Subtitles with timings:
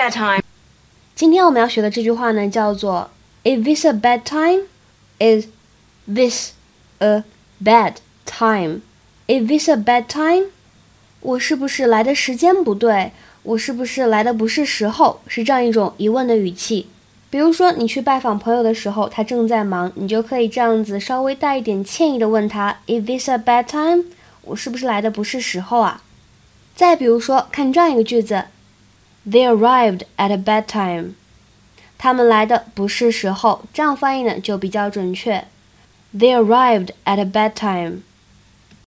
[0.00, 0.42] bad time?
[1.14, 3.10] 今天我们要学的这句话呢，叫做
[3.44, 4.62] Is this a bad time?
[5.18, 5.48] Is
[6.06, 6.52] this
[7.00, 7.24] a
[7.62, 8.80] bad time?
[9.26, 10.46] Is this a bad time?
[11.20, 13.12] 我是不是来的时间不对？
[13.42, 15.20] 我是不是来的不是时候？
[15.26, 16.88] 是这样一种疑问的语气。
[17.28, 24.04] 比如说，你去拜访朋友的时候，他正在忙，你就可以这样子稍微带一点歉意的问他：Is this a bad time？
[24.42, 26.02] 我是不是来的不是时候啊？
[26.74, 28.46] 再比如说，看这样一个句子
[29.28, 31.14] ：They arrived at a bad time。
[31.98, 35.46] 他们来的不是时候，这样翻译呢就比较准确。
[36.16, 38.02] They arrived at a bad time。